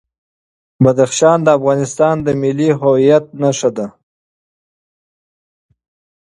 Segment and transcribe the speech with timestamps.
[0.83, 3.87] بدخشان د افغانستان د ملي هویت نښه ده.